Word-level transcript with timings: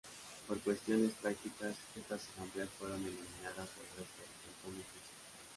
Por 0.47 0.59
cuestiones 0.61 1.11
prácticas 1.21 1.75
estas 1.95 2.27
asambleas 2.31 2.69
fueron 2.79 2.99
eliminadas 3.01 3.55
del 3.75 3.85
resto 3.99 4.17
de 4.17 4.49
cantones 4.49 4.87
suizos. 4.87 5.13